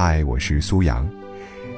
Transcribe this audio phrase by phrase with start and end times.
[0.00, 1.04] 嗨，我是苏阳。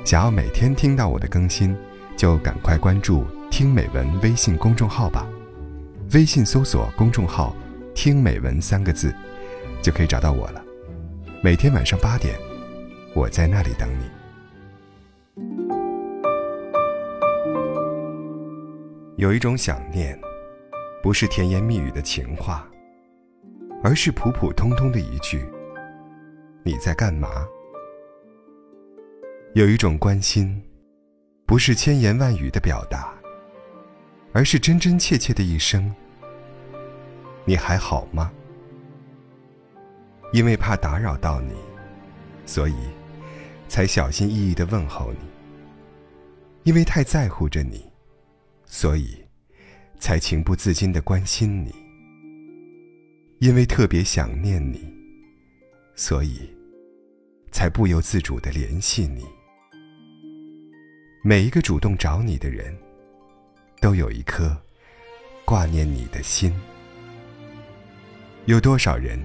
[0.04, 1.74] 想要每天听到我的更新，
[2.19, 5.27] 就赶快关注“听美文”微信公众号吧。
[6.12, 7.56] 微信搜索公众号
[7.96, 9.11] “听美文”三个字，
[9.80, 10.62] 就可以找到我了。
[11.43, 12.38] 每天晚上八点，
[13.14, 14.05] 我在那里等你。
[19.16, 20.21] 有一种想念，
[21.02, 22.68] 不是甜言蜜语的情话，
[23.82, 25.48] 而是普普通通的一句。
[26.62, 27.46] 你在干嘛？
[29.54, 30.62] 有一种关心，
[31.45, 33.12] 不是千言万语的表达，
[34.32, 35.92] 而是真真切切的一声
[37.45, 38.30] “你还好吗？”
[40.32, 41.52] 因为怕打扰到你，
[42.46, 42.76] 所以
[43.66, 45.18] 才小心翼翼的问候你；
[46.62, 47.84] 因为太在乎着你，
[48.64, 49.18] 所以
[49.98, 51.73] 才情不自禁的关心你；
[53.40, 54.88] 因为特别想念你。
[55.96, 56.48] 所以，
[57.51, 59.26] 才不由自主的联系你。
[61.23, 62.74] 每一个主动找你的人，
[63.79, 64.56] 都有一颗
[65.44, 66.50] 挂念你的心。
[68.46, 69.22] 有多少人，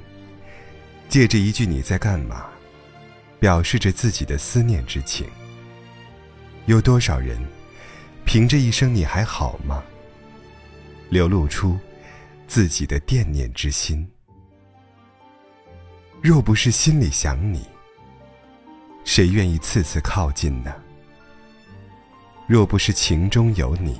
[1.08, 2.48] 借着一句“你在干嘛”，
[3.40, 5.26] 表示着自己的思念之情？
[6.66, 7.42] 有多少人，
[8.26, 9.82] 凭着一声“你还好吗”，
[11.10, 11.80] 流露出
[12.46, 14.06] 自己的惦念之心？
[16.22, 17.66] 若不是心里想你，
[19.06, 20.76] 谁愿意次次靠近呢？
[22.48, 24.00] 若不是情中有你，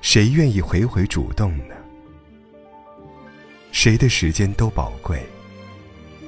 [0.00, 1.74] 谁愿意回回主动呢？
[3.72, 5.24] 谁的时间都宝贵，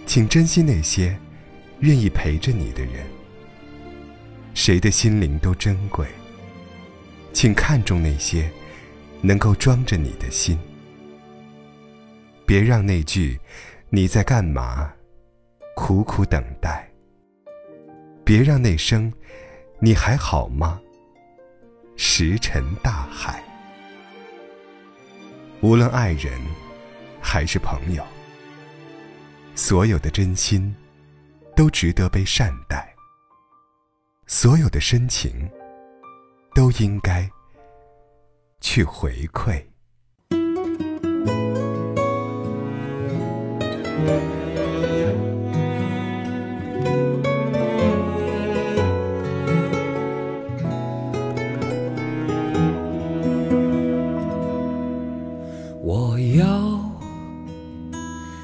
[0.07, 1.17] 请珍惜那些
[1.81, 3.07] 愿意陪着你的人。
[4.55, 6.07] 谁的心灵都珍贵，
[7.33, 8.51] 请看重那些
[9.21, 10.59] 能够装着你的心。
[12.47, 13.39] 别让那句。
[13.95, 14.91] 你在干嘛？
[15.77, 16.91] 苦苦等待。
[18.25, 19.13] 别让那声
[19.81, 20.81] “你还好吗”
[22.15, 23.43] 石沉大海。
[25.63, 26.39] 无论爱人
[27.23, 28.05] 还是朋友，
[29.55, 30.77] 所有的真心
[31.57, 32.95] 都值得被善待。
[34.27, 35.51] 所有的深情
[36.55, 37.27] 都应该
[38.61, 39.72] 去回馈。